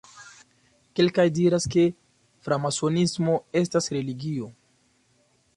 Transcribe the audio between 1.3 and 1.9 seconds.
diras, ke